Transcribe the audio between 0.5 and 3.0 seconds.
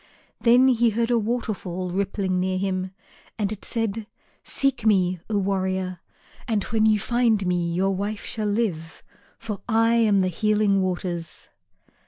he heard a waterfall rippling near him